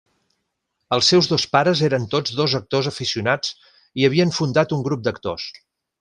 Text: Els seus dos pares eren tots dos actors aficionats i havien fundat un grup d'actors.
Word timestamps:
Els 0.95 1.09
seus 1.11 1.27
dos 1.33 1.43
pares 1.55 1.83
eren 1.89 2.07
tots 2.15 2.33
dos 2.41 2.55
actors 2.61 2.89
aficionats 2.95 3.53
i 4.01 4.07
havien 4.09 4.33
fundat 4.39 4.73
un 4.79 4.87
grup 4.89 5.05
d'actors. 5.11 5.47